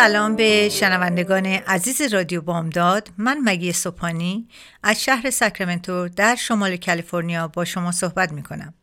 [0.00, 3.08] سلام به شنوندگان عزیز رادیو بامداد.
[3.18, 4.48] من مگی صبحانی
[4.82, 8.74] از شهر ساکرامنتو در شمال کالیفرنیا با شما صحبت می کنم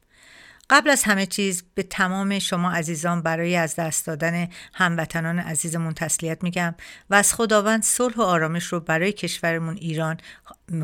[0.70, 6.44] قبل از همه چیز به تمام شما عزیزان برای از دست دادن هموطنان عزیزمون تسلیت
[6.44, 6.76] میگم
[7.10, 10.18] و از خداوند صلح و آرامش رو برای کشورمون ایران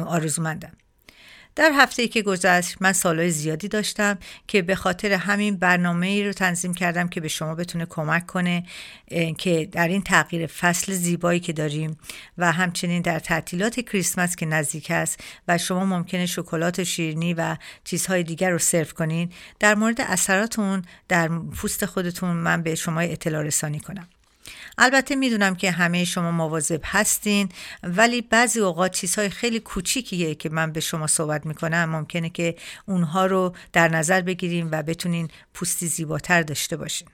[0.06, 0.72] آرزومندم.
[1.56, 4.18] در هفته ای که گذشت من سالهای زیادی داشتم
[4.48, 8.64] که به خاطر همین برنامه ای رو تنظیم کردم که به شما بتونه کمک کنه
[9.38, 11.98] که در این تغییر فصل زیبایی که داریم
[12.38, 17.58] و همچنین در تعطیلات کریسمس که نزدیک است و شما ممکنه شکلات و شیرینی و
[17.84, 23.00] چیزهای دیگر رو سرو کنین در مورد اثرات اون در پوست خودتون من به شما
[23.00, 24.08] اطلاع رسانی کنم.
[24.78, 27.50] البته می‌دونم که همه شما مواظب هستین
[27.84, 31.90] ولی بعضی اوقات چیزهای خیلی کوچیکیه که من به شما صحبت می‌کنم.
[31.90, 37.08] ممکنه که اونها رو در نظر بگیریم و بتونین پوستی زیباتر داشته باشین.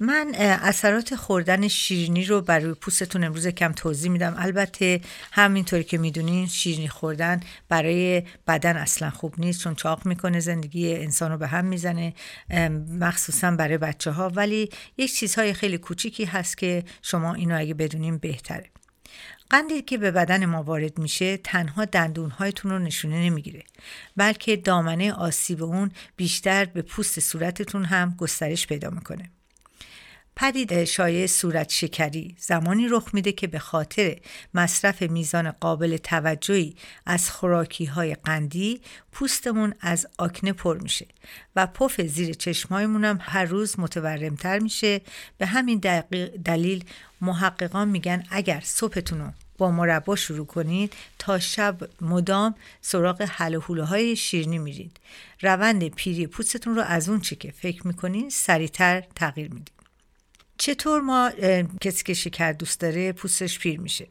[0.00, 4.34] من اثرات خوردن شیرینی رو برای پوستتون امروز کم توضیح میدم.
[4.38, 5.00] البته
[5.32, 11.32] همینطوری که می‌دونین شیرینی خوردن برای بدن اصلا خوب نیست چون چاق می‌کنه زندگی انسان
[11.32, 12.14] رو به هم می‌زنه
[13.00, 18.18] مخصوصا برای بچه ها ولی یک چیزهای خیلی کوچیکی هست که شما اینو اگه بدونین
[18.18, 18.70] بهتره.
[19.50, 23.62] قندی که به بدن ما وارد میشه تنها دندونهایتون رو نشونه نمی‌گیره
[24.16, 29.30] بلکه دامنه آسیب اون بیشتر به پوست صورتتون هم گسترش پیدا می‌کنه.
[30.38, 34.16] پدید شایع صورت شکری زمانی رخ میده که به خاطر
[34.54, 38.80] مصرف میزان قابل توجهی از خوراکی های قندی
[39.12, 41.06] پوستمون از آکنه پر میشه
[41.56, 45.00] و پف زیر چشمایمون هم هر روز متورمتر میشه.
[45.38, 45.78] به همین
[46.44, 46.84] دلیل
[47.20, 54.16] محققان میگن اگر صبحتون رو با مربا شروع کنید تا شب مدام سراغ حل های
[54.16, 54.96] شیرنی میرید.
[55.42, 59.75] روند پیری پوستتون رو از اون چی که فکر می‌کنین سریعتر تغییر می‌دید
[60.58, 61.30] چطور ما
[61.80, 64.06] کسی که شکر دوست داره پوستش پیر میشه؟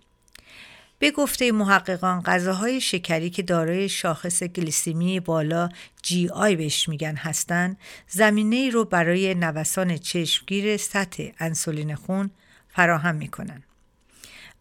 [1.00, 5.70] به گفته محققان غذاهای شکری که دارای شاخص گلیسیمی بالا
[6.02, 12.32] جی آی بهش میگن هستن زمینه ای رو برای نوسان چشمگیر سطح انسولین خون
[12.70, 13.64] فراهم می‌کنن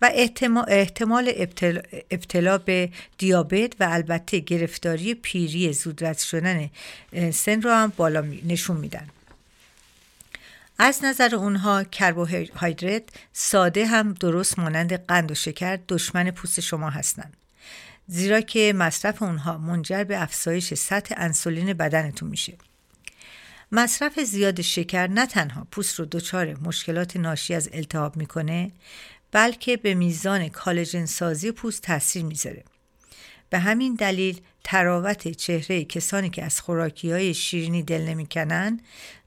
[0.03, 0.11] و
[0.69, 1.33] احتمال
[2.11, 6.71] ابتلا به دیابت و البته گرفتاری پیری زودرس شدن
[7.33, 9.09] سن رو هم بالا نشون میدن.
[10.79, 13.03] از نظر اونها کربوهیدرات
[13.33, 17.37] ساده هم درست مانند قند و شکر دشمن پوست شما هستند.
[18.07, 22.55] زیرا که مصرف اونها منجر به افزایش سطح انسولین بدنتون میشه.
[23.73, 28.71] مصرف زیاد شکر نه تنها پوست رو دچار مشکلات ناشی از التهاب می‌کنه
[29.33, 32.65] بلکه به میزان کالژن سازی پوست تاثیر می‌ذاره.
[33.55, 38.81] به همین دلیل تراوت چهره کسانی که از خوراکی های شیرینی دل نمی‌کنن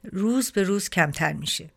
[0.04, 1.70] روز به روز کمتر میشه.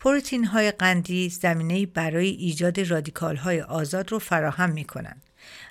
[0.00, 5.16] پروتین های قندی زمینه برای ایجاد رادیکال های آزاد رو فراهم می‌کنن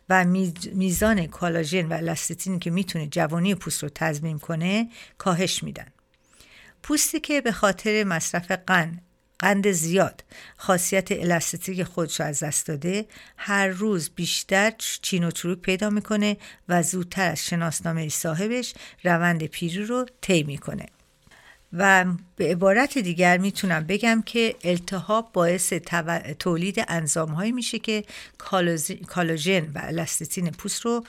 [0.10, 0.26] و
[0.74, 5.88] میزان کالاژن و الاستیتین که می‌تونه جوانی پوست رو تضمین کنه کاهش میدن.
[6.84, 9.02] پوستی که به خاطر مصرف قند
[9.40, 10.24] قند زیاد.
[10.58, 13.06] خاصیت الاستیک خودش از دست داده.
[13.38, 16.38] هر روز بیشتر چین و چروک پیدا می‌کنه
[16.70, 18.74] و زودتر از شناسنامه صاحبش
[19.04, 20.86] روند پیری رو طی می‌کنه.
[21.74, 25.74] و به عبارت دیگر می‌تونم بگم که التهاب باعث
[26.40, 28.04] تولید انزام هایی میشه که
[29.08, 31.04] کالوژن و الاستیتین پوست رو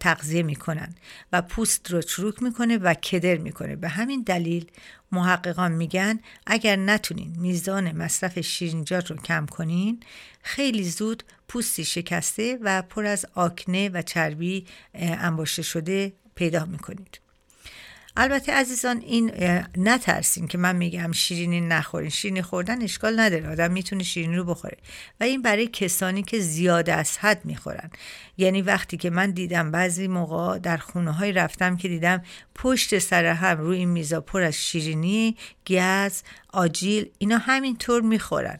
[0.00, 0.94] تغذیه می‌کنن
[1.32, 3.76] و پوست رو چروک می‌کنه و کدر می‌کنه.
[3.76, 4.70] به همین دلیل
[5.12, 10.00] محققان میگن اگر نتونین میزان مصرف شیرینجات رو کم کنین
[10.42, 17.25] خیلی زود پوستی شکسته و پر از آکنه و چربی انباشته شده پیدا می‌کنید.
[18.18, 19.32] البته عزیزان این
[19.76, 22.10] نترسین که من میگم شیرینی نخورین.
[22.10, 23.48] شیرینی خوردن اشکال نداره.
[23.48, 24.76] آدم می‌تونه شیرینی رو بخوره.
[25.20, 27.90] و این برای کسانی که زیاده از حد می‌خورن.
[28.38, 32.22] یعنی وقتی که من دیدم بعضی موقع در خونه های رفتم که دیدم
[32.54, 35.36] پشت سر هم روی این میزا پر از شیرینی
[35.66, 36.22] گز
[36.52, 38.58] آجیل اینا همینطور می‌خورن.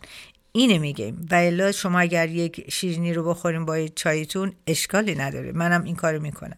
[0.53, 1.27] اینه میگیم.
[1.31, 5.53] و الا شما اگر یک شیرینی رو بخوریم با چایتون اشکالی نداره.
[5.53, 6.57] منم این کارو می‌کنم.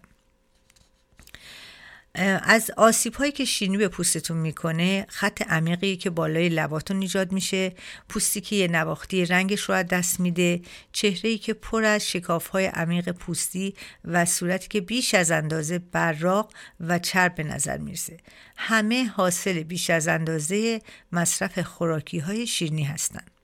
[2.42, 7.72] از آسیب هایی که شیرینی به پوستتون می‌کنه خط عمیقی که بالای لباتون ایجاد میشه
[8.08, 10.60] پوستی که یه نواختی رنگش رو از دست میده
[10.92, 13.74] چهره ای که پر از شکاف های عمیق پوستی
[14.04, 18.16] و صورتی که بیش از اندازه براق و چرب به نظر می‌رسه.
[18.56, 20.80] همه حاصل بیش از اندازه
[21.12, 23.37] مصرف خوراکی های شیرینی هستند.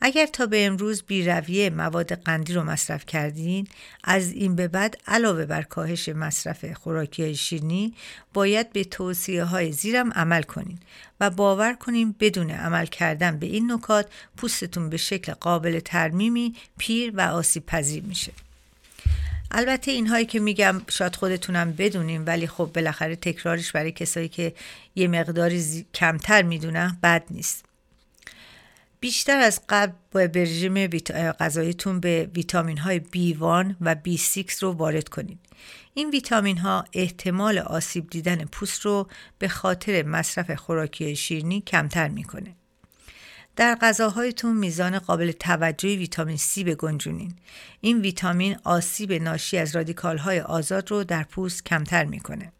[0.00, 3.66] اگر تا به امروز بیرویه مواد قندی رو مصرف کردین
[4.04, 7.94] از این به بعد علاوه بر کاهش مصرف خوراکی شیرینی
[8.34, 10.78] باید به توصیه های زیرم عمل کنین
[11.20, 14.06] و باور کنین بدون عمل کردن به این نکات
[14.36, 18.32] پوستتون به شکل قابل ترمیمی پیر و آسیب پذیر میشه.
[19.50, 24.54] البته اینهایی که میگم شاید خودتونم بدونیم ولی خب بالاخره تکرارش برای کسایی که
[24.94, 27.69] یه مقداری کمتر می‌دونن بد نیست.
[29.00, 30.86] بیشتر از قبل با رژیم
[31.32, 35.38] غذاییتون به ویتامین های B1 و B6 رو وارد کنید.
[35.94, 39.08] این ویتامین ها احتمال آسیب دیدن پوست رو
[39.38, 42.54] به خاطر مصرف خوراکی شیرینی کمتر می‌کنه.
[43.56, 47.34] در غذاهایتون میزان قابل توجهی ویتامین C بگنجونین.
[47.80, 52.52] این ویتامین آسیب ناشی از رادیکال های آزاد رو در پوست کمتر می‌کنه.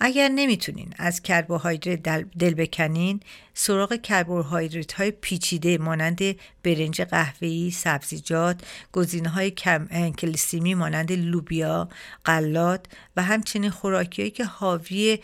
[0.00, 2.02] اگر نمی‌تونین از کربوهیدرات
[2.38, 3.20] دل بکنین
[3.54, 6.20] سراغ کربوهیدرات های پیچیده مانند
[6.62, 8.60] برنج قهوه‌ای، سبزیجات،
[8.92, 11.88] گزینه های کم کلسیمی مانند لوبیا،
[12.26, 15.18] غلات و همچنین خوراکیایی که حاوی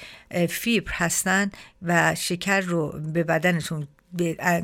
[0.49, 3.89] فیبر هستند و شکر رو به بدنتون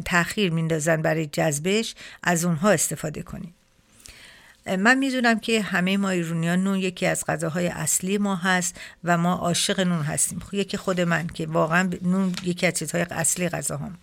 [0.04, 3.57] تاخیر میندازن برای جذبش از اونها استفاده کنید.
[4.76, 9.34] من می‌دونم که همه ما ایرونیان نون یکی از غذاهای اصلی ما هست و ما
[9.34, 10.38] عاشق نون هستیم.
[10.38, 13.98] خب، یکی خود من که واقعا نون یکی از چیزهای اصلی غذاهام.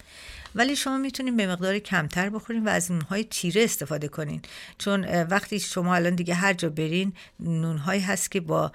[0.55, 4.41] ولی شما می‌تونید به مقدار کمتر بخورین و از نونهای تیره استفاده کنین.
[4.77, 8.71] چون وقتی شما الان دیگه هر جا برین نونهایی هست که با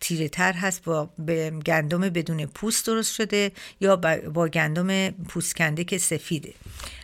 [0.00, 1.10] تیره تر هست با
[1.66, 3.96] گندم بدون پوست درست شده یا
[4.34, 6.54] با گندم پوستکنده که سفیده.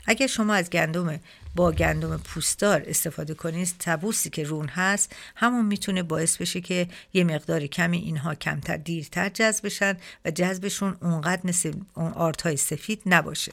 [0.07, 1.21] اگر شما از گندم
[1.55, 3.75] با گندم پوستدار استفاده کنید.
[3.79, 9.29] تبوسی که رون هست همون می‌تونه باعث بشه که یه مقدار کمی اینها کمتر دیرتر
[9.29, 13.53] جذب بشن و جذبشون اونقدر مثل اون آرتای سفید نباشه.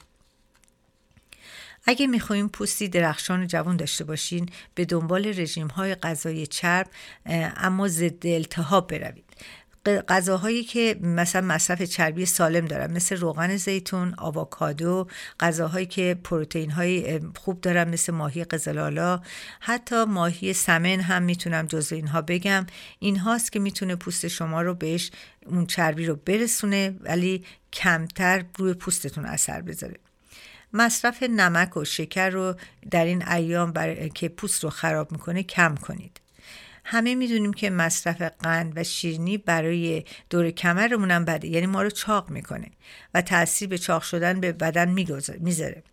[1.86, 6.88] اگه می‌خوایم پوستی درخشان و جوان داشته باشین به دنبال رژیم های غذایی چرب
[7.26, 9.29] اما ضد التهاب بروید.
[9.98, 15.08] غذاهایی که مثلا مصرف چربی سالم دارن مثل روغن زیتون، آووکادو،
[15.40, 19.22] غذاهایی که پروتئین های خوب دارن مثل ماهی قزلالا،
[19.60, 22.66] حتی ماهی سمن هم می‌تونم جزو اینها بگم.
[23.00, 25.12] این هاست که می‌تونه پوست شما رو بهش
[25.46, 29.96] اون چربی رو برسونه ولی کمتر روی پوستتون اثر بذاره.
[30.74, 32.56] مصرف نمک و شکر رو
[32.92, 36.20] در این ایام برای که پوست رو خراب می‌کنه کم کنید.
[36.92, 41.48] همه می‌دونیم که مصرف قند و شیرینی برای دور کمرمون هم بده.
[41.48, 42.72] یعنی ما رو چاق می‌کنه
[43.14, 44.90] و تاثیر به چاق شدن به بدن
[45.40, 45.84] می‌ذاره.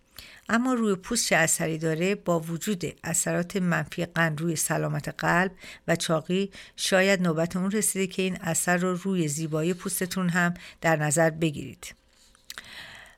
[0.48, 5.52] اما روی پوست چه اثری داره؟ با وجود اثرات منفی قند روی سلامت قلب
[5.88, 10.96] و چاقی شاید نوبت اون رسیده که این اثر رو روی زیبایی پوستتون هم در
[10.96, 11.94] نظر بگیرید.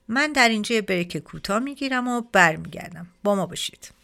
[0.08, 3.06] من در اینجا بریک کوتاه می‌گیرم و برمیگردم.
[3.22, 3.97] با ما باشید.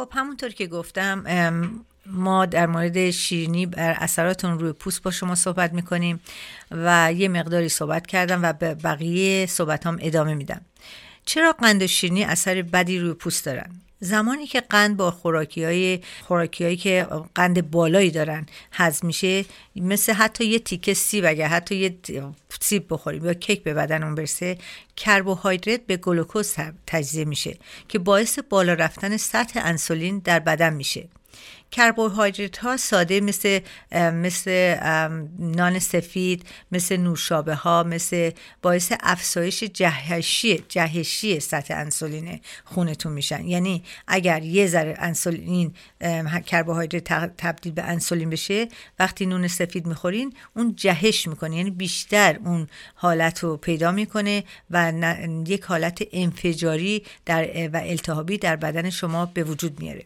[0.00, 1.24] خب همونطور که گفتم
[2.06, 6.20] ما در مورد شیرینی بر اثراتون روی پوست با شما صحبت می‌کنیم
[6.70, 10.60] و یه مقداری صحبت کردم و به بقیه صحبت هم ادامه میدم.
[11.24, 16.00] چرا قند و شیرینی اثر بدی روی پوست دارن؟ زمانی که قند با خوراکی های
[16.22, 19.44] خوراکی هایی که قند بالایی دارن هضم میشه
[19.76, 21.98] مثل حتی یه تیکه سیب اگر حتی یه
[22.60, 24.58] سیب بخوریم یا کیک به بدنمون برسه
[24.96, 26.54] کربوهیدرات به گلوکوز
[26.86, 31.08] تجزیه میشه که باعث بالا رفتن سطح انسولین در بدن میشه.
[31.70, 33.60] کربوهیدرات ها ساده مثل
[33.92, 34.76] مثل
[35.38, 38.30] نان سفید مثل نوشابه ها مثل
[38.62, 43.46] باعث افزایش جهشی جهشی سطح انسولین خونتون میشن.
[43.46, 45.74] یعنی اگر یه ذره انسولین
[46.46, 48.68] کربوهیدرات تبدیل به انسولین بشه
[48.98, 51.56] وقتی نون سفید می‌خورین اون جهش می‌کنه.
[51.56, 54.92] یعنی بیشتر اون حالت رو پیدا می‌کنه و
[55.46, 60.04] یک حالت انفجاری در و التهابی در بدن شما به وجود میاره.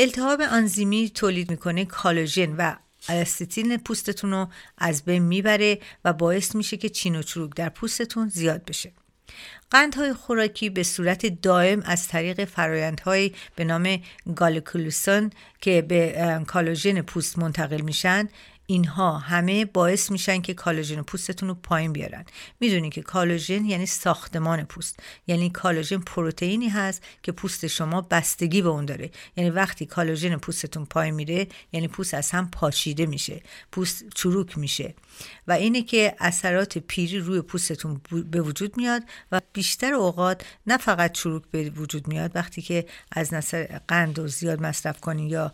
[0.00, 2.74] التهاب آنزیمی تولید می‌کنه کالوژن و
[3.08, 8.28] الاستین پوستتون رو از بین می‌بره و باعث میشه که چین و چروک در پوستتون
[8.28, 8.92] زیاد بشه.
[9.70, 14.02] قندهای خوراکی به صورت دائم از طریق فرایندهایی به نام
[14.36, 18.28] گالکولوسون که به کالوژن پوست منتقل میشن
[18.70, 22.24] اینها همه باعث میشن که کالاژن پوستتون رو پایین بیارن.
[22.60, 25.00] می‌دونید که کالاژن یعنی ساختمان پوست.
[25.26, 29.10] یعنی کالاژن پروتئینی هست که پوست شما بستگی به اون داره.
[29.36, 33.42] یعنی وقتی کالاژن پوستتون پایین میره یعنی پوست از هم پاشیده میشه.
[33.72, 34.94] پوست چروک میشه.
[35.46, 41.12] و اینه که اثرات پیری روی پوستتون به وجود میاد و بیشتر اوقات نه فقط
[41.12, 45.52] چروک به وجود میاد وقتی که از نظر قند و زیاد مصرف کنین یا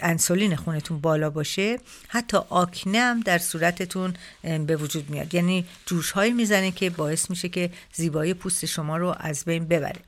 [0.00, 1.77] انسولین خونتون بالا باشه
[2.08, 5.34] حتی آکنه هم در صورتتون به وجود میاد.
[5.34, 10.00] یعنی جوش هایی می‌زنه که باعث میشه که زیبایی پوست شما رو از بین ببره.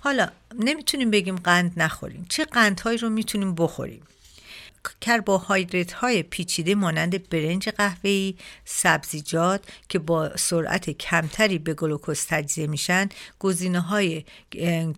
[0.00, 2.26] حالا نمی‌تونیم بگیم قند نخوریم.
[2.28, 4.02] چه قندهایی رو می‌تونیم بخوریم؟
[5.00, 13.08] کربوهیدرات های پیچیده مانند برنج قهوه‌ای، سبزیجات که با سرعت کمتری به گلوکوز تجزیه میشن،
[13.38, 14.24] گزینه های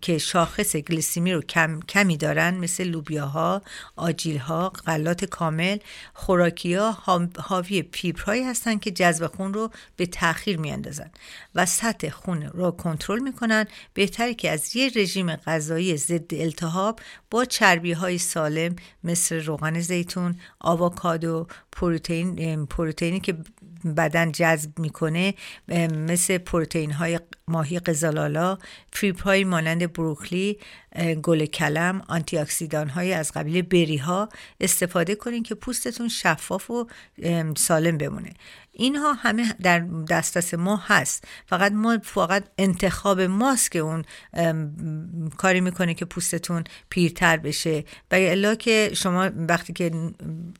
[0.01, 3.61] که شاخص گلیسیمی رو کم، کمی دارن مثل لوبیاها،
[3.95, 5.77] آجیلها، غلات کامل،
[6.13, 6.91] خوراکی ها
[7.37, 11.11] حاوی فیبرهایی هستند که جذب خون رو به تاخیر میاندازن
[11.55, 13.65] و سطح خون رو کنترل می‌کنن.
[13.93, 16.99] بهتره که از یه رژیم غذایی ضد التهاب
[17.31, 23.37] با چربی های سالم مثل روغن زیتون آووکادو پروتئین پروتئینی که
[23.97, 25.33] بدن جذب می‌کنه
[26.07, 28.57] مثل پروتئین های ماهی قزلالا
[28.93, 30.57] فیبر های مانند بروکلی
[31.23, 36.87] گل کلم آنتی اکسیدان های از قبیل بری ها استفاده کنین که پوستتون شفاف و
[37.57, 38.33] سالم بمونه.
[38.73, 41.27] اینها همه در دسترس ما هست.
[41.45, 44.05] فقط ما فقط انتخاب ماست که اون
[45.37, 47.83] کاری می‌کنه که پوستتون پیرتر بشه.
[48.11, 49.91] و الا که شما وقتی که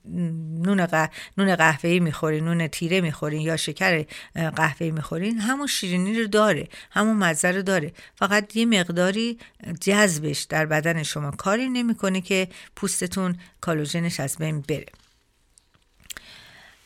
[0.06, 1.10] نون, قه...
[1.38, 7.18] نون قهوه‌ای می‌خورین نون تیره می‌خورین یا شکر قهوه‌ای می‌خورین همون شیرینی رو داره همون
[7.18, 7.94] مزه رو داره.
[8.16, 9.38] فقط یه مقداری
[9.82, 11.32] جذبش در بدن شما.
[11.32, 14.86] کاری نمی‌کنه که پوستتون کالوژنش از بین بره.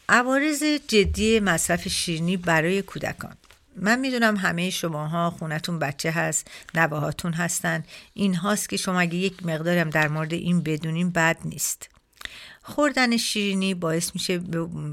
[0.09, 3.35] عوارض جدی مصرف شیرینی برای کودکان.
[3.75, 7.83] من می‌دونم همه شماها خونتون بچه هست نواهاتون هستن.
[8.13, 11.89] این هاست که شما اگه یک مقدارم در مورد این بدونیم بد نیست.
[12.63, 14.41] خوردن شیرینی باعث میشه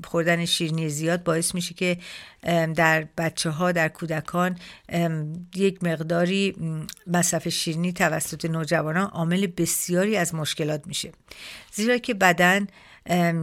[0.04, 1.98] خوردن شیرینی زیاد باعث میشه که
[2.76, 4.58] در بچه ها در کودکان
[5.54, 6.56] یک مقداری
[7.06, 11.12] مصرف شیرینی توسط نوجوانان عامل بسیاری از مشکلات میشه.
[11.72, 12.66] زیرا که بدن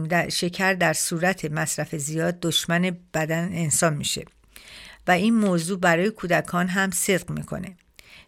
[0.08, 4.24] در شکر در صورت مصرف زیاد دشمن بدن انسان میشه.
[5.06, 7.76] و این موضوع برای کودکان هم صدق می‌کنه.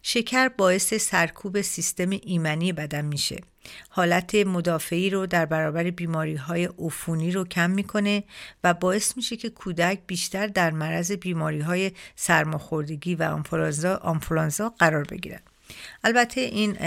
[0.01, 3.41] شکر باعث سرکوب سیستم ایمنی بدن میشه.
[3.89, 8.23] حالت مدافعی رو در برابر بیماری های عفونی رو کم می‌کنه
[8.63, 13.23] و باعث میشه که کودک بیشتر در معرض بیماری های سرماخوردگی و
[14.01, 15.41] آنفلانزا قرار بگیرن
[16.03, 16.77] البته این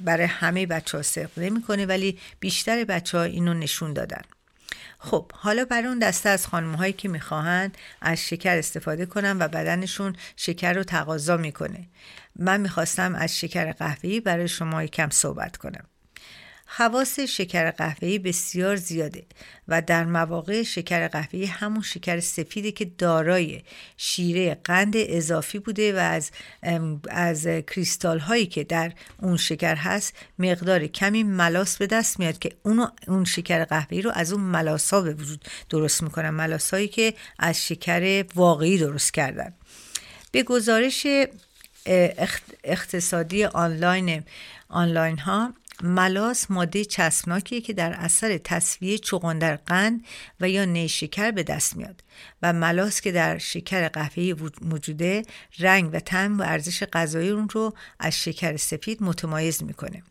[0.00, 4.22] برای همه بچه ها صدق نمی‌کنه ولی بیشتر بچه ها اینو نشون دادن.
[4.98, 9.48] خب حالا برای اون دسته از خانم هایی که می‌خواهند از شکر استفاده کنن و
[9.48, 11.86] بدنشون شکر رو تقاضا می‌کنه.
[12.36, 15.84] من می‌خواستم از شکر قهوه‌ای برای شما کم صحبت کنم.
[16.76, 19.22] خواص شکر قهوه‌ای بسیار زیاده
[19.68, 23.62] و در مواقع شکر قهوه‌ای همون شکر سفیده که دارای
[23.96, 26.30] شیره قند اضافی بوده و از
[27.08, 32.52] از کریستال هایی که در اون شکر هست مقدار کمی ملاس به دست میاد که
[32.62, 36.88] اونو اون شکر قهوه‌ای رو از اون ملاس ها به وجود درست می‌کنن ملاس هایی
[36.88, 39.54] که از شکر واقعی درست کردن.
[40.32, 41.06] به گزارش
[42.64, 44.22] اقتصادی آنلاین
[44.68, 50.04] آنلاین ها ملاس ماده چسبناکیه که در اثر تصفیه چغندر قند
[50.40, 52.02] و یا نیشکر به دست میاد
[52.42, 55.22] و ملاس که در شکر قهوه‌ای موجوده
[55.58, 60.02] رنگ و طعم و ارزش غذایی اون رو از شکر سفید متمایز می‌کنه.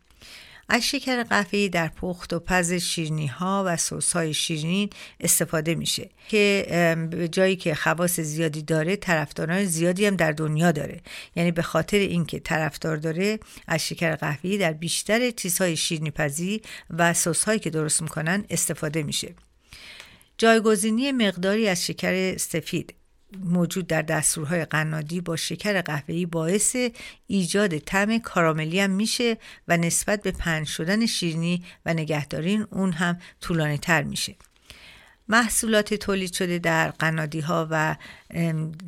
[0.72, 6.10] از شکر قهوه‌ای در پخت و پز شیرینی ها و سس های شیرین استفاده میشه
[6.28, 6.66] که
[7.10, 11.00] به جایی که خواص زیادی داره طرفداران زیادی هم در دنیا داره.
[11.36, 17.14] یعنی به خاطر اینکه طرفدار داره از شکر قهوه‌ای در بیشتر چیزهای شیرینی پزی و
[17.14, 19.34] سس هایی که درست می‌کنن استفاده میشه.
[20.38, 22.94] جایگزینی مقداری از شکر سفید.
[23.38, 26.76] موجود در دستورهای قنادی با شکر قهوه‌ای باعث
[27.26, 29.36] ایجاد طعم کاراملی هم میشه
[29.68, 34.36] و نسبت به پنج شدن شیرینی و نگهدارین اون هم طولانی تر میشه.
[35.28, 37.96] محصولات تولید شده در قنادی ها و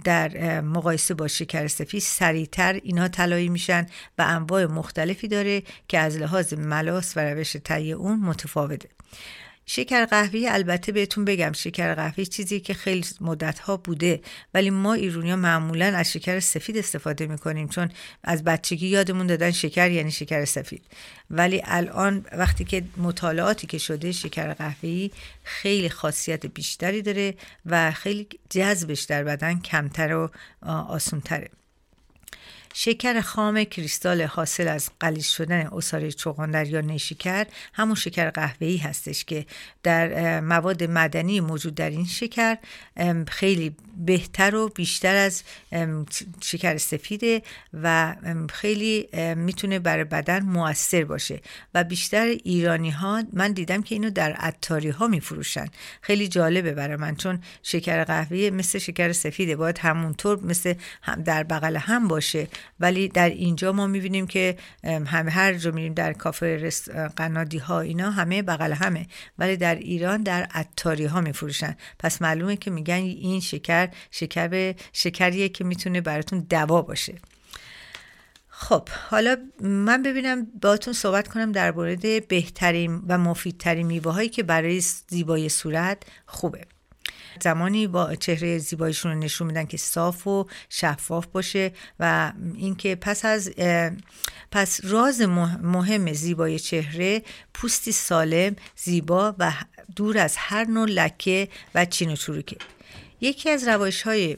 [0.05, 3.87] در مقایسه با شکر سفید سریعتر اینها طلایی میشن
[4.19, 8.89] و انواع مختلفی داره که از لحاظ ملاس و روش تهیه اون متفاوته.
[9.67, 14.21] شکر قهوه البته بهتون بگم شکر قهوه چیزی که خیلی مدت ها بوده
[14.55, 17.91] ولی ما ایرونیا معمولا از شکر سفید استفاده می‌کنیم چون
[18.25, 20.83] از بچگی یادمون دادن شکر یعنی شکر سفید.
[21.31, 25.11] ولی الان وقتی که مطالعاتی که شده شکر قهوه‌ای
[25.45, 27.35] خیلی خاصیت بیشتری داره
[27.67, 30.31] و خیلی جذبش در بدن کمتر و
[30.67, 31.51] آسونتره.
[32.75, 39.25] شکر خام کریستال حاصل از قلیز شدن اصاره چغندر یا نیشکر همون شکر قهوه‌ای هستش
[39.25, 39.47] که
[39.83, 42.59] در مواد مدنی موجود در این شکر
[43.29, 45.43] خیلی بهتر و بیشتر از
[46.43, 47.43] شکر سفیده
[47.83, 48.17] و
[48.53, 51.41] خیلی می‌تونه برای بدن موثر باشه.
[51.75, 55.67] و بیشتر ایرانی ها من دیدم که اینو در عطاری ها میفروشن.
[56.01, 61.43] خیلی جالبه برای من چون شکر قهوه مثل شکر سفیده باید همونطور مثل هم در
[61.43, 62.49] بغل هم باشه.
[62.81, 66.71] ولی در اینجا ما می‌بینیم که همه هر جا میریم در کافه
[67.17, 69.07] قنادی ها اینا همه بغل همه.
[69.39, 71.77] ولی در ایران در عطاری ها میفروشن.
[71.99, 77.15] پس معلومه که میگن این شکر شکر شکریه که می‌تونه براتون دوا باشه.
[78.49, 84.43] خب حالا من ببینم باهاتون صحبت کنم در مورد بهترین و مفیدترین میوه هایی که
[84.43, 86.61] برای زیبای صورت خوبه.
[87.41, 93.25] زمانی با چهره زیباییشون رو نشون میدن که صاف و شفاف باشه و اینکه پس
[93.25, 93.51] از
[94.51, 95.21] پس راز
[95.63, 97.23] مهم زیبای چهره
[97.55, 99.53] پوستی سالم زیبا و
[99.97, 102.57] دور از هر نوع لکه و چین و چروکه.
[103.21, 104.37] یکی از روش های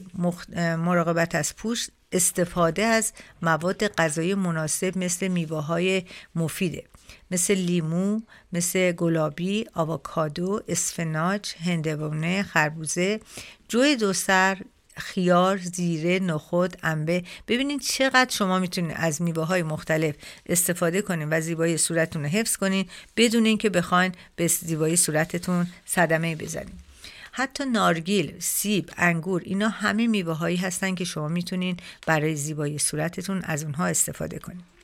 [0.77, 6.03] مراقبت از پوست استفاده از مواد غذایی مناسب مثل میوه های
[6.35, 6.83] مفیده.
[7.31, 8.21] مثل لیمو،
[8.53, 13.19] مثل گلابی، آووکادو، اسفناج، هندوانه، خربوزه،
[13.67, 14.57] جوی دوسر،
[14.97, 21.41] خیار، زیره، نخود، انبه ببینید چقدر شما می‌تونید از میوه های مختلف استفاده کنید و
[21.41, 26.85] زیبایی صورتتون رو حفظ کنید بدون اینکه بخواین به زیبایی صورتتون صدمه بزنید
[27.31, 33.41] حتی نارگیل، سیب، انگور اینا همه میوه هایی هستن که شما می‌تونین برای زیبایی صورتتون
[33.41, 34.74] از اونها استفاده کنید.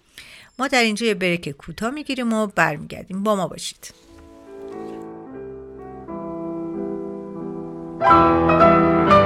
[0.60, 3.24] ما در اینجا یه بریک کوتاه می‌گیریم و برمیگردیم.
[3.24, 3.94] با ما باشید.
[8.02, 9.21] thank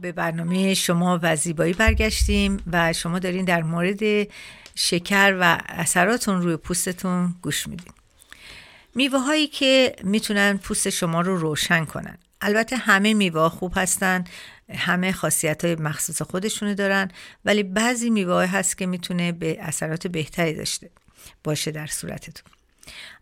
[0.00, 4.28] به برنامه شما و زیبایی برگشتیم و شما دارین در مورد
[4.74, 7.92] شکر و اثراتون روی پوستتون گوش میدین.
[8.94, 12.18] میوه هایی که می‌تونن پوست شما رو روشن کنن.
[12.40, 14.24] البته همه میوه خوب هستن
[14.74, 17.10] همه خاصیت های مخصوص خودشونو دارن
[17.44, 20.90] ولی بعضی میوه هست که می‌تونه به اثرات بهتری داشته
[21.44, 22.57] باشه در صورتتون.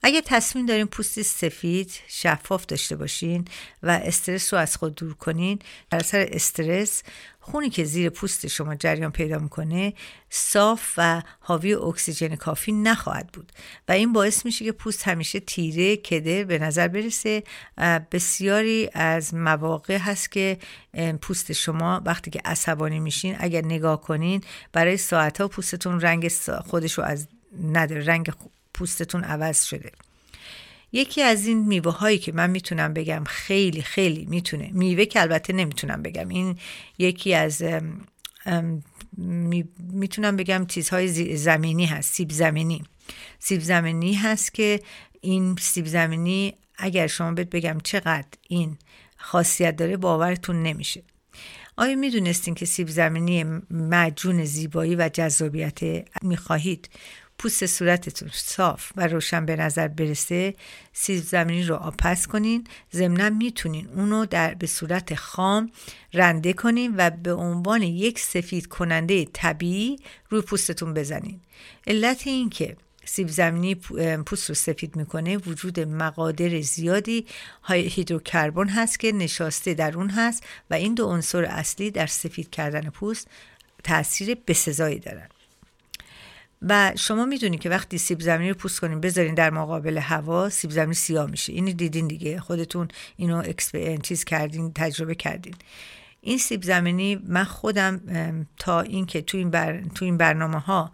[0.02, 3.44] اگه تصمیم دارین پوستی سفید شفاف داشته باشین
[3.82, 5.58] و استرس رو از خود دور کنین
[5.90, 7.02] در اثر استرس
[7.50, 9.94] خونی که زیر پوست شما جریان پیدا می‌کنه
[10.30, 13.52] صاف و حاوی اکسیژن کافی نخواهد بود.
[13.88, 17.42] و این باعث میشه که پوست همیشه تیره کدر به نظر برسه.
[18.12, 20.58] بسیاری از مواقع هست که
[21.20, 24.40] پوست شما وقتی که عصبانی میشین اگر نگاه کنین
[24.72, 26.28] برای ساعت ها پوستتون رنگ
[26.66, 27.28] خودش رو از
[27.62, 28.30] نداره رنگ
[28.76, 29.92] پوستتون عوض شده.
[30.92, 35.52] یکی از این میوه هایی که من می‌تونم بگم خیلی خیلی می‌تونه میوه که البته
[35.52, 36.58] نمی‌تونم بگم این
[36.98, 37.64] یکی از
[39.92, 42.82] می‌تونم بگم چیزهای زمینی هست سیب زمینی.
[43.38, 44.80] سیب زمینی هست که
[45.20, 48.78] این سیب زمینی اگر شما بهت بگم چقدر این
[49.16, 51.02] خاصیت داره باورتون نمیشه.
[51.76, 55.78] آیا می‌دونستین که سیب زمینی معجون زیبایی و جذابیت
[56.22, 56.88] می‌خواهید؟
[57.38, 60.54] پوست صورتتون صاف و روشن به نظر برسه
[60.92, 62.66] سیب زمینی رو آپس کنین.
[62.92, 65.70] ضمنا می‌تونین اونو در به صورت خام
[66.14, 71.40] رنده کنین و به عنوان یک سفید کننده طبیعی روی پوستتون بزنین.
[71.86, 73.74] علت این که سیب زمینی
[74.26, 77.26] پوست رو سفید می‌کنه وجود مقادر زیادی
[77.68, 82.90] هیدروکربن هست که نشاسته در اون هست و این دو عنصر اصلی در سفید کردن
[82.90, 83.28] پوست
[83.84, 85.28] تاثیر بسزایی دارن.
[86.62, 90.70] و شما می‌دونید که وقتی سیب زمینی رو پوست کنین بذارین در مقابل هوا سیب
[90.70, 91.52] زمینی سیاه میشه.
[91.52, 92.40] اینو دیدین دیگه.
[92.40, 93.42] خودتون اینو
[94.02, 95.54] چیز کردین تجربه کردین.
[96.20, 98.00] این سیب زمینی من خودم
[98.58, 99.82] تا اینکه تو این بر...
[99.94, 100.92] تو این برنامه ها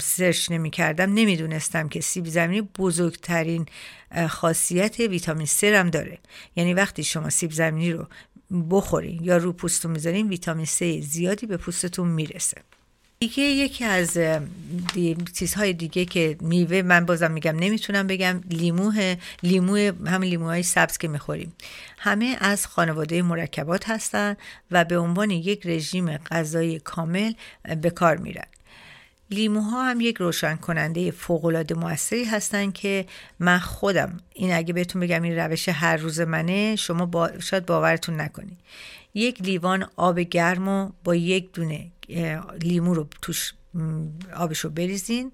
[0.00, 3.66] سرچ نمی کردم نمی‌دونستم که سیب زمینی بزرگترین
[4.28, 6.18] خاصیت ویتامین C هم داره.
[6.56, 8.06] یعنی وقتی شما سیب زمینی رو
[8.70, 12.62] بخورین یا رو پوستتون می‌ذارین ویتامین C زیادی به پوستتون می‌رسه.
[13.28, 14.18] دیگه یکی از
[15.34, 18.92] چیزهای دیگه که میوه من بازم میگم نمی‌تونم بگم لیمو
[19.42, 21.52] لیمو همین لیموهای سبز که می‌خوریم.
[21.98, 24.36] همه از خانواده مرکبات هستن
[24.70, 27.32] و به عنوان یک رژیم غذایی کامل
[27.82, 28.46] به کار میرن.
[29.30, 33.06] لیموها هم یک روشن کننده فوقالعاده موثری هستن که
[33.38, 38.20] من خودم این اگه بهتون بگم این روش هر روز منه شما با شاید باورتون
[38.20, 38.58] نکنید
[39.14, 41.90] یک لیوان آب گرم و با یک دونه
[42.62, 43.54] لیمو رو توش
[44.36, 45.32] آبش رو بریزین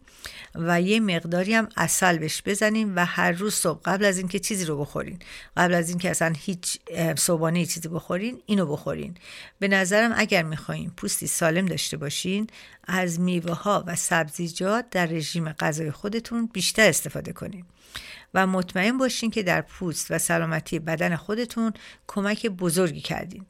[0.55, 4.65] و یه مقداری هم اصل بهش بزنین و هر روز صبح قبل از اینکه چیزی
[4.65, 5.19] رو بخورین.
[5.57, 6.79] قبل از اینکه اصلا هیچ
[7.17, 9.15] صبحانه چیزی بخورین اینو بخورین.
[9.59, 12.47] به نظرم اگر می‌خواین پوستی سالم داشته باشین
[12.85, 17.65] از میوه ها و سبزیجات در رژیم غذای خودتون بیشتر استفاده کنین.
[18.35, 21.73] و مطمئن باشین که در پوست و سلامتی بدن خودتون
[22.07, 23.47] کمک بزرگی کردین.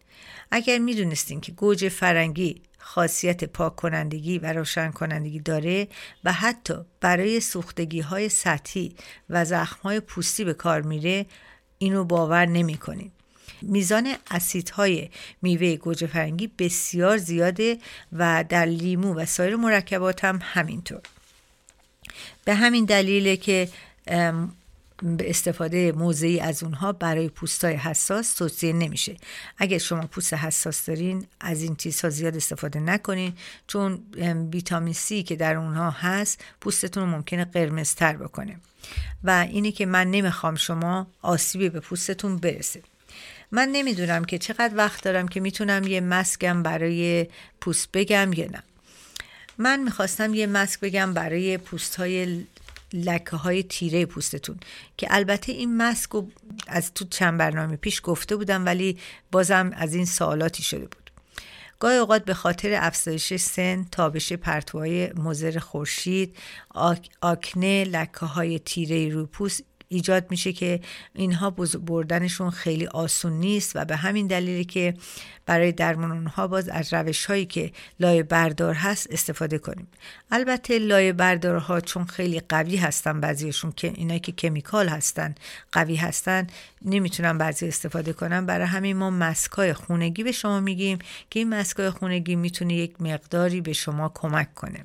[0.50, 5.88] اگر می‌دونستین که گوجه فرنگی خاصیت پاک کنندگی و روشن کنندگی داره
[6.25, 8.95] و حتی برای سوختگی های سطحی
[9.31, 11.27] و زخم های پوستی به کار میره
[11.79, 13.12] اینو باور نمی کنید.
[13.62, 15.09] میزان اسیدهای
[15.43, 17.79] میوه گوجه فرنگی بسیار زیاده
[18.12, 21.01] و در لیمو و سایر مرکبات هم همینطور
[22.45, 23.69] به همین دلیله که
[25.03, 29.17] به استفاده موضعی از اونها برای پوستای حساس توصیه نمیشه.
[29.59, 33.33] اگر شما پوست حساس دارین از این چیزها زیاد استفاده نکنین
[33.67, 33.99] چون
[34.53, 38.57] ویتامین C که در اونها هست پوستتون رو ممکنه قرمزتر بکنه.
[39.25, 42.83] و اینه که من نمی‌خوام شما آسیبی به پوستتون برسه.
[43.53, 47.27] من نمی‌دونم که چقدر وقت دارم که می‌تونم یه مسکم برای
[47.61, 48.63] پوست بگم یا نه.
[49.59, 52.47] من می‌خواستم یه مسک بگم برای پوست های
[52.92, 54.61] لکه های تیره پوستتون
[54.96, 56.29] که البته این مسک رو
[56.68, 58.98] از تو چند برنامه پیش گفته بودم ولی
[59.33, 61.11] بازم از این سوالاتی شده بود.
[61.79, 66.37] گاهی اوقات به خاطر افزایش سن تابش پرتوهای مزر خورشید
[67.20, 70.81] آکنه لکه های تیره روی پوست ایجاد میشه که
[71.14, 74.94] اینها بردنشون خیلی آسون نیست و به همین دلیلی که
[75.46, 79.88] برای درمان اونها باز از روش هایی که لایه بردار هست استفاده کنیم.
[80.31, 85.35] البته لایه بردارها چون خیلی قوی هستن بعضیشون که اینایی که کمیکال هستن
[85.72, 86.46] قوی هستن
[86.83, 88.46] نمی‌تونن بعضی استفاده کنن.
[88.46, 90.98] برای همین ما مسکای خونگی به شما میگیم
[91.31, 94.85] که این مسکای خونگی می‌تونه یک مقداری به شما کمک کنه.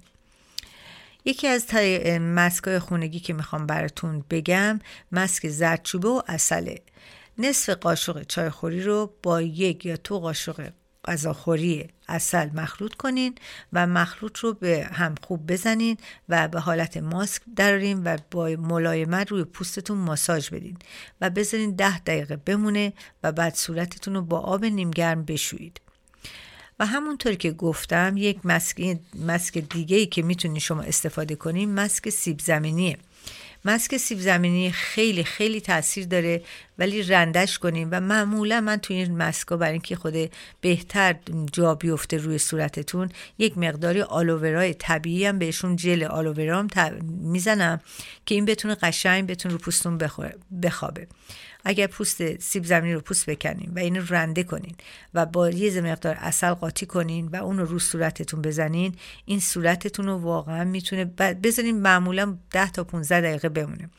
[1.25, 1.73] یکی از
[2.21, 4.79] مسکای خونگی که می‌خوام براتون بگم
[5.11, 6.81] مسک زردچوبه و اصله
[7.37, 10.69] نصف قاشق چای خوری رو با یک یا تو قاشق
[11.07, 13.35] غذاخوری اصل مخلوط کنین
[13.73, 15.97] و مخلوط رو به هم خوب بزنین
[16.29, 20.77] و به حالت ماسک درارین و با ملایمت روی پوستتون ماساژ بدین
[21.21, 25.81] و بذارین ده دقیقه بمونه و بعد صورتتون رو با آب نیمگرم بشویید.
[26.79, 32.09] و همونطور که گفتم یک مسک, مسک دیگه ای که می‌تونید شما استفاده کنین مسک
[32.09, 32.97] سیب زمینیه.
[33.65, 36.41] مسک سیب زمینی خیلی خیلی تاثیر داره
[36.79, 41.15] ولی رندش کنیم و معمولا من توی این مسکا برای اینکه خود بهتر
[41.51, 47.81] جا بیفته روی صورتتون یک مقداری آلوورای طبیعی هم بهشون جل آلوورا هم می‌زنم
[48.25, 49.97] که این بتونه قشنگ بتونه رو پوستون
[50.61, 51.07] بخوابه.
[51.65, 54.75] اگر پوست سیب زمینی رو پوست بکنین و اینو رنده کنین
[55.13, 60.05] و با یه مقدار اصل قاطی کنین و اون رو رو صورتتون بزنین این صورتتون
[60.05, 61.05] رو واقعا می‌تونه
[61.43, 63.89] بزنین معمولا 10 تا 15 دقیقه بمونه.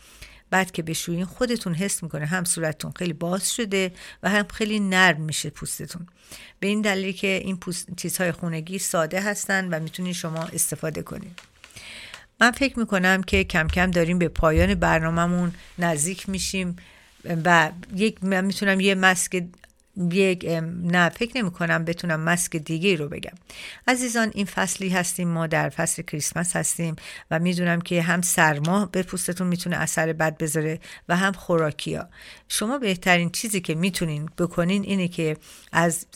[0.51, 5.21] بعد که بشویین خودتون حس می‌کنه هم صورتتون خیلی باز شده و هم خیلی نرم
[5.21, 6.07] میشه پوستتون.
[6.61, 11.31] به این دلیل که این پوست چیزهای خونگی ساده هستن و می‌تونین شما استفاده کنین.
[12.41, 16.77] من فکر می‌کنم که کم کم داریم به پایان برنامهمون نزدیک میشیم.
[17.45, 19.45] و یک من می‌تونم یه مسک
[20.13, 20.45] یک
[20.83, 23.35] نه فکر نمی کنم بتونم مسک دیگه رو بگم.
[23.89, 26.97] عزیزان این فصلی هستیم ما در فصل کریسمس هستیم
[27.31, 32.09] و می‌دونم که هم سرما به پوستتون می‌تونه اثر بد بذاره و هم خوراکی ها
[32.49, 35.37] شما بهترین چیزی که می‌تونین بکنین اینه که
[35.73, 36.07] از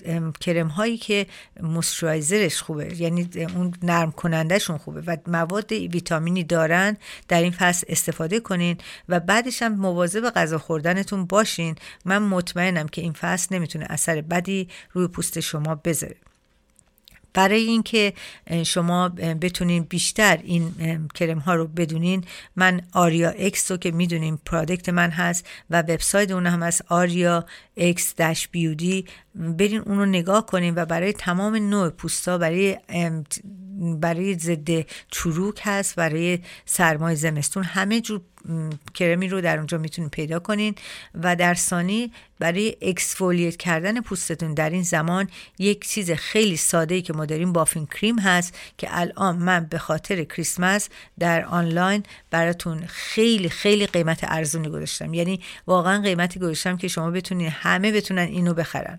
[0.40, 1.26] کرم هایی که
[1.60, 6.96] موسترایزرش خوبه یعنی اون نرم کنندهشون خوبه و مواد ویتامینی دارن
[7.28, 11.76] در این فصل استفاده کنین و بعدش هم مواظب غذا خوردنتون باشین.
[12.04, 16.16] من مطمئنم که این فصل نمی می‌تونه اثر بدی روی پوست شما بذاره.
[17.34, 18.12] برای اینکه
[18.64, 22.24] شما بتونین بیشتر این کرم ها رو بدونین
[22.56, 27.46] من آریا اکس رو که می‌دونین product من هست و وبسایت اون هم هست آریا
[27.76, 29.04] اکس dash beauty
[29.34, 32.78] برین اون رو نگاه کنین و برای تمام نوع پوستا برای
[34.00, 38.20] برای ضد چروک هست برای سرمای زمستون همه جور
[38.94, 40.74] کرمی رو در اونجا می‌تونید پیدا کنین
[41.14, 47.02] و در ثانی برای اکسفولیت کردن پوستتون در این زمان یک چیز خیلی ساده ای
[47.02, 52.86] که ما داریم بافین کریم هست که الان من به خاطر کریسمس در آنلاین براتون
[52.86, 55.14] خیلی خیلی قیمت ارزونی گذاشتم.
[55.14, 58.98] یعنی واقعا قیمتی گذاشتم که شما بتونین همه بتونن اینو بخرن.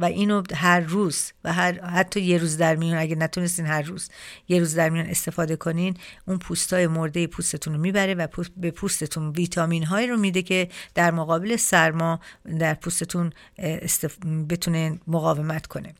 [0.00, 4.08] و اینو هر روز و هر حتی یه روز در میون اگه نتونستین هر روز
[4.48, 9.30] یه روز در میون استفاده کنین اون پوستای مرده پوستتون رو می‌بره و به پوستتون
[9.30, 12.20] ویتامین هایی رو میده که در مقابل سرما
[12.58, 14.16] در پوستتون استف...
[14.48, 15.94] بتونه مقاومت کنه.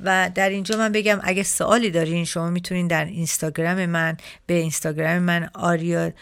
[0.00, 5.18] و در اینجا من بگم اگه سوالی دارین شما می‌تونین در اینستاگرام من به اینستاگرام
[5.18, 6.12] من آریا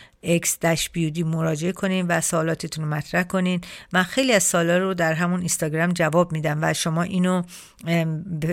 [0.61, 3.61] داش بیودی مراجعه کنین و سوالاتتون رو مطرح کنین.
[3.93, 7.43] من خیلی از سوالا رو در همون اینستاگرام جواب میدم و شما اینو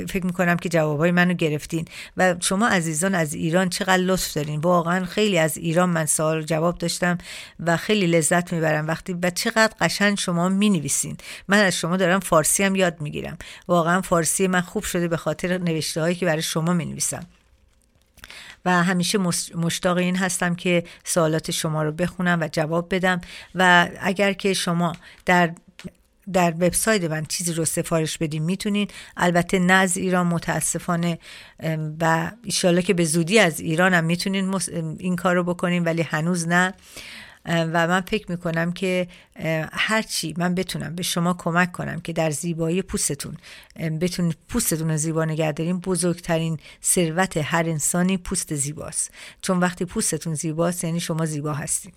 [0.09, 1.85] فکر می‌کنم که جوابای منو گرفتین.
[2.17, 4.59] و شما عزیزان از ایران چقدر لطف دارین.
[4.59, 7.17] واقعا خیلی از ایران من سوال جواب داشتم
[7.59, 8.87] و خیلی لذت می‌برم.
[8.87, 11.17] وقتی و چقدر قشنگ شما می‌نویسین.
[11.47, 13.37] من از شما دارم فارسی هم یاد می‌گیرم.
[13.67, 17.25] واقعا فارسی من خوب شده به خاطر نوشته هایی که برای شما می‌نویسم.
[18.65, 19.17] و همیشه
[19.55, 23.21] مشتاق این هستم که سوالات شما رو بخونم و جواب بدم
[23.55, 24.93] و اگر که شما
[25.25, 25.53] در
[26.33, 28.87] در وبسایت من چیزی رو سفارش بدیم می‌تونین.
[29.17, 31.19] البته نه از ایران متاسفانه
[32.01, 34.55] و ایشالله که به زودی از ایران هم می‌تونین
[34.99, 36.73] این کار رو بکنین ولی هنوز نه.
[37.45, 39.07] و من فکر می‌کنم که
[39.71, 43.37] هرچی من بتونم به شما کمک کنم که در زیبایی پوستتون
[44.01, 49.11] بتونید پوستتون رو زیبا نگه داریم بزرگترین ثروت هر انسانی پوست زیباست.
[49.41, 51.93] چون وقتی پوستتون زیباست یعنی شما زیبا هستید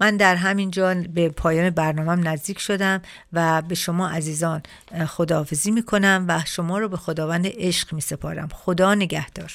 [0.00, 4.62] من در همین جا به پایان برنامهم نزدیک شدم و به شما عزیزان
[5.06, 8.48] خداحافظی می‌کنم و شما رو به خداوند عشق میسپارم.
[8.52, 9.52] خدا نگهدار.